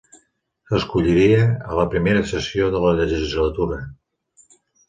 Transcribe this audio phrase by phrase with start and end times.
[0.69, 1.43] S'escolliria
[1.73, 3.81] a la primera sessió de la legislatura.